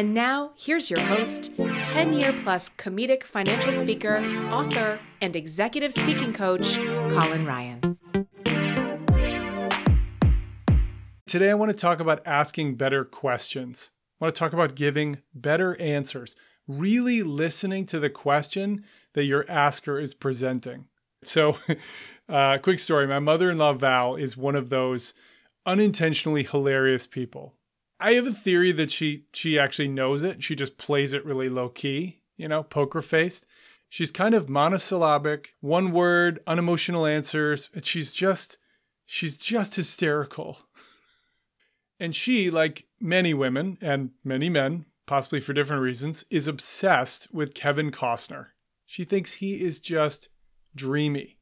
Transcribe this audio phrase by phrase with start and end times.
[0.00, 4.16] And now, here's your host, 10 year plus comedic financial speaker,
[4.50, 7.98] author, and executive speaking coach, Colin Ryan.
[11.26, 13.90] Today, I want to talk about asking better questions.
[14.18, 16.34] I want to talk about giving better answers,
[16.66, 20.86] really listening to the question that your asker is presenting.
[21.22, 21.58] So,
[22.26, 25.12] uh, quick story my mother in law, Val, is one of those
[25.66, 27.52] unintentionally hilarious people.
[28.00, 30.42] I have a theory that she she actually knows it.
[30.42, 33.46] She just plays it really low key, you know, poker faced.
[33.90, 38.56] She's kind of monosyllabic, one word, unemotional answers, and she's just
[39.04, 40.60] she's just hysterical.
[41.98, 47.52] And she, like many women and many men, possibly for different reasons, is obsessed with
[47.52, 48.46] Kevin Costner.
[48.86, 50.30] She thinks he is just
[50.74, 51.36] dreamy.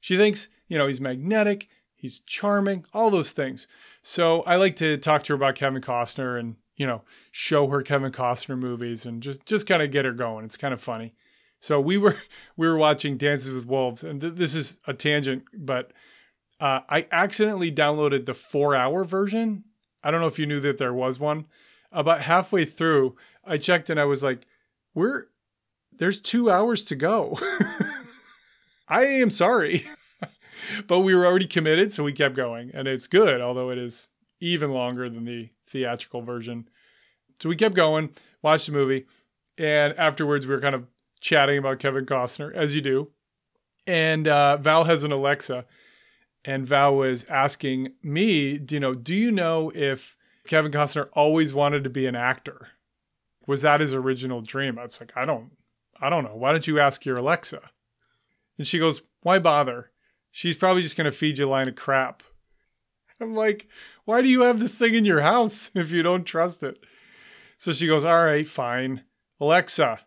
[0.00, 1.68] She thinks, you know, he's magnetic,
[2.02, 3.66] he's charming, all those things.
[4.02, 7.80] So I like to talk to her about Kevin Costner and, you know, show her
[7.80, 10.44] Kevin Costner movies and just just kind of get her going.
[10.44, 11.14] It's kind of funny.
[11.60, 12.16] So we were
[12.56, 15.92] we were watching Dances with Wolves and th- this is a tangent, but
[16.60, 19.64] uh, I accidentally downloaded the 4-hour version
[20.02, 21.46] I don't know if you knew that there was one.
[21.90, 24.46] About halfway through, I checked and I was like,
[24.94, 25.26] "We're
[25.92, 27.38] there's 2 hours to go."
[28.88, 29.86] I am sorry.
[30.86, 34.08] but we were already committed, so we kept going, and it's good, although it is
[34.40, 36.68] even longer than the theatrical version.
[37.40, 38.10] So we kept going,
[38.42, 39.06] watched the movie,
[39.58, 40.86] and afterwards we were kind of
[41.20, 43.08] chatting about Kevin Costner, as you do.
[43.86, 45.64] And uh, Val has an Alexa,
[46.44, 51.54] and Val was asking me, do you know, do you know if Kevin Costner always
[51.54, 52.68] wanted to be an actor?
[53.46, 54.78] Was that his original dream?
[54.78, 55.50] I was like, I don't,
[56.00, 56.34] I don't know.
[56.34, 57.60] Why don't you ask your Alexa?
[58.58, 59.90] And she goes, Why bother?
[60.32, 62.24] She's probably just going to feed you a line of crap.
[63.20, 63.68] I'm like,
[64.04, 66.78] Why do you have this thing in your house if you don't trust it?
[67.58, 69.04] So she goes, All right, fine.
[69.40, 70.00] Alexa,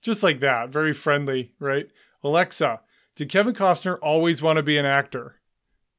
[0.00, 1.88] just like that, very friendly, right?
[2.24, 2.80] Alexa,
[3.16, 5.36] did Kevin Costner always want to be an actor?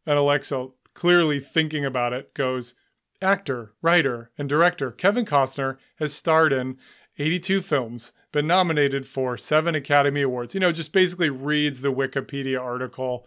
[0.05, 2.73] And Alexa, clearly thinking about it, goes,
[3.21, 6.77] Actor, writer, and director Kevin Costner has starred in
[7.17, 10.53] 82 films, been nominated for seven Academy Awards.
[10.53, 13.25] You know, just basically reads the Wikipedia article.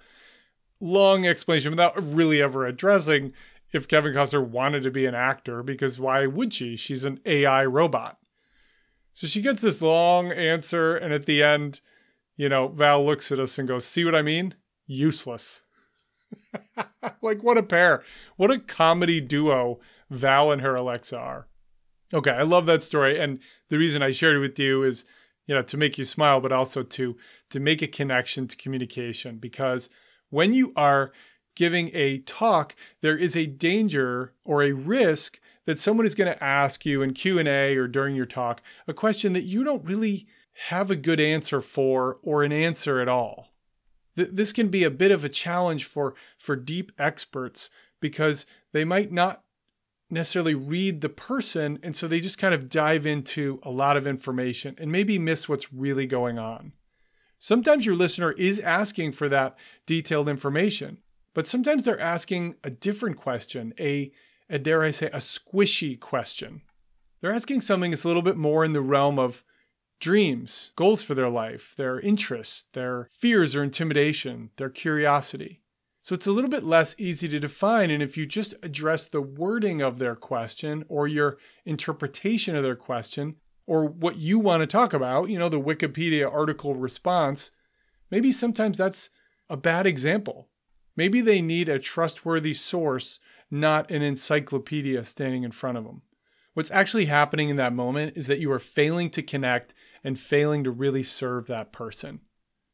[0.81, 3.33] Long explanation without really ever addressing
[3.73, 6.77] if Kevin Costner wanted to be an actor, because why would she?
[6.77, 8.19] She's an AI robot.
[9.13, 11.81] So she gets this long answer, and at the end,
[12.37, 14.55] you know, Val looks at us and goes, See what I mean?
[14.87, 15.63] Useless.
[17.23, 18.03] like, what a pair.
[18.37, 21.49] What a comedy duo Val and her Alexa are.
[22.15, 23.19] Okay, I love that story.
[23.19, 25.05] And the reason I shared it with you is,
[25.47, 27.17] you know, to make you smile, but also to
[27.51, 29.39] to make a connection to communication.
[29.39, 29.89] Because
[30.37, 31.13] when you are
[31.55, 36.45] giving a talk, there is a danger or a risk that someone is going to
[36.45, 40.27] ask you in Q&A or during your talk a question that you don't really
[40.69, 43.49] have a good answer for or an answer at all
[44.15, 47.71] th- this can be a bit of a challenge for for deep experts
[48.01, 49.43] because they might not
[50.11, 54.07] necessarily read the person and so they just kind of dive into a lot of
[54.07, 56.73] information and maybe miss what's really going on.
[57.39, 60.99] Sometimes your listener is asking for that detailed information,
[61.35, 64.11] but sometimes they're asking a different question, a,
[64.49, 66.63] a dare I say, a squishy question.
[67.21, 69.45] They're asking something that's a little bit more in the realm of
[70.01, 75.63] dreams, goals for their life, their interests, their fears or intimidation, their curiosity.
[76.01, 77.91] So it's a little bit less easy to define.
[77.91, 82.77] And if you just address the wording of their question or your interpretation of their
[82.77, 87.51] question or what you want to talk about, you know, the Wikipedia article response,
[88.11, 89.11] maybe sometimes that's
[89.51, 90.49] a bad example.
[90.97, 93.19] Maybe they need a trustworthy source,
[93.51, 96.03] not an encyclopedia standing in front of them.
[96.55, 100.65] What's actually happening in that moment is that you are failing to connect and failing
[100.65, 102.21] to really serve that person.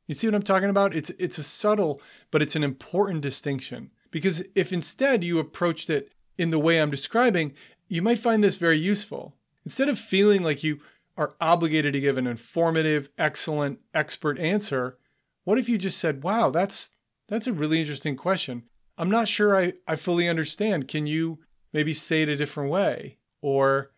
[0.07, 0.95] You see what I'm talking about?
[0.95, 2.01] It's it's a subtle,
[2.31, 3.91] but it's an important distinction.
[4.11, 7.55] Because if instead you approached it in the way I'm describing,
[7.89, 9.35] you might find this very useful.
[9.65, 10.81] Instead of feeling like you
[11.17, 14.99] are obligated to give an informative, excellent, expert answer,
[15.45, 16.93] what if you just said, "Wow, that's
[17.29, 18.65] that's a really interesting question.
[18.99, 20.89] I'm not sure I, I fully understand.
[20.89, 21.41] Can you
[21.73, 23.91] maybe say it a different way?" Or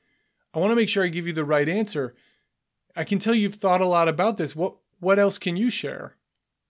[0.53, 2.15] I want to make sure I give you the right answer.
[2.97, 4.55] I can tell you've thought a lot about this.
[4.55, 6.17] What what else can you share?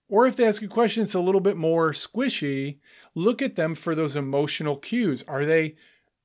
[0.07, 2.79] Or if they ask a question that's a little bit more squishy,
[3.15, 5.23] look at them for those emotional cues.
[5.27, 5.75] Are they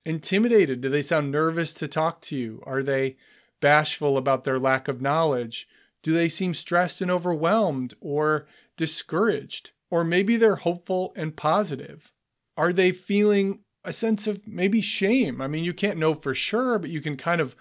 [0.04, 0.80] intimidated?
[0.80, 2.62] Do they sound nervous to talk to you?
[2.66, 3.16] Are they
[3.60, 5.68] bashful about their lack of knowledge?
[6.02, 9.70] Do they seem stressed and overwhelmed or discouraged?
[9.90, 12.12] Or maybe they're hopeful and positive.
[12.56, 15.40] Are they feeling a sense of maybe shame.
[15.40, 17.56] I mean, you can't know for sure, but you can kind of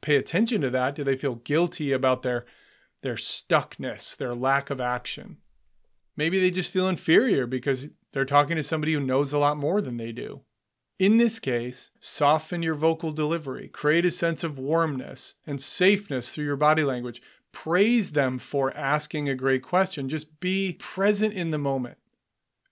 [0.00, 0.94] pay attention to that?
[0.94, 2.46] Do they feel guilty about their
[3.02, 5.38] their stuckness, their lack of action?
[6.16, 9.80] Maybe they just feel inferior because they're talking to somebody who knows a lot more
[9.80, 10.42] than they do.
[10.98, 16.44] In this case, soften your vocal delivery, create a sense of warmness and safeness through
[16.44, 17.22] your body language.
[17.52, 20.08] Praise them for asking a great question.
[20.08, 21.98] Just be present in the moment.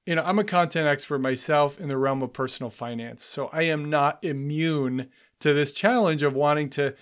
[0.06, 3.62] You know, I'm a content expert myself in the realm of personal finance, so I
[3.62, 5.08] am not immune
[5.40, 6.94] to this challenge of wanting to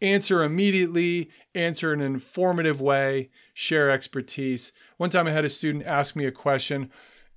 [0.00, 4.72] answer immediately, answer in an informative way, share expertise.
[4.96, 6.90] One time I had a student ask me a question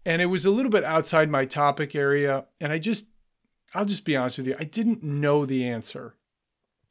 [0.04, 3.06] and it was a little bit outside my topic area and I just
[3.76, 6.16] I'll just be honest with you, I didn't know the answer.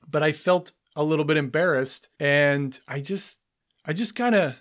[0.08, 3.40] But I felt a little bit embarrassed and I just
[3.84, 4.56] I just kind of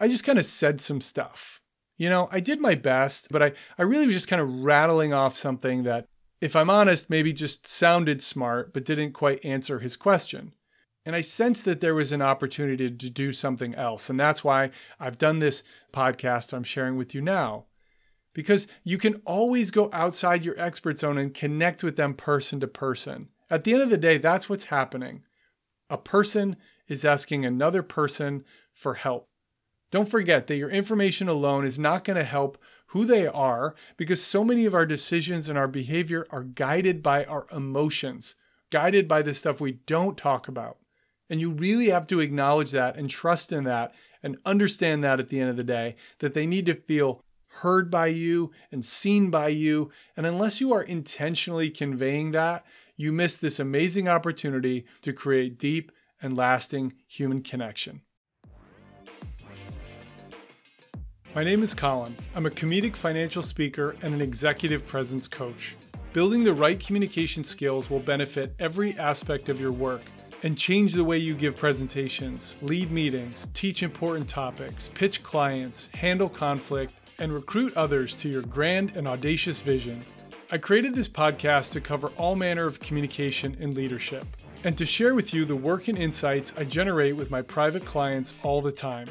[0.00, 1.60] I just kind of said some stuff.
[1.96, 5.12] You know, I did my best, but I I really was just kind of rattling
[5.12, 6.06] off something that
[6.40, 10.54] if I'm honest, maybe just sounded smart but didn't quite answer his question.
[11.04, 14.10] And I sensed that there was an opportunity to do something else.
[14.10, 14.70] And that's why
[15.00, 15.62] I've done this
[15.92, 17.64] podcast I'm sharing with you now
[18.32, 22.66] because you can always go outside your expert zone and connect with them person to
[22.66, 23.28] person.
[23.50, 25.22] At the end of the day, that's what's happening.
[25.90, 29.26] A person is asking another person for help.
[29.90, 32.58] Don't forget that your information alone is not going to help
[32.88, 37.24] who they are because so many of our decisions and our behavior are guided by
[37.24, 38.34] our emotions,
[38.70, 40.78] guided by the stuff we don't talk about.
[41.30, 45.28] And you really have to acknowledge that and trust in that and understand that at
[45.28, 47.22] the end of the day, that they need to feel
[47.60, 49.90] heard by you and seen by you.
[50.16, 52.64] And unless you are intentionally conveying that,
[52.96, 58.02] you miss this amazing opportunity to create deep and lasting human connection.
[61.34, 62.16] My name is Colin.
[62.34, 65.76] I'm a comedic financial speaker and an executive presence coach.
[66.12, 70.02] Building the right communication skills will benefit every aspect of your work
[70.42, 76.28] and change the way you give presentations, lead meetings, teach important topics, pitch clients, handle
[76.28, 80.04] conflict, and recruit others to your grand and audacious vision.
[80.50, 84.26] I created this podcast to cover all manner of communication and leadership,
[84.64, 88.34] and to share with you the work and insights I generate with my private clients
[88.42, 89.08] all the time.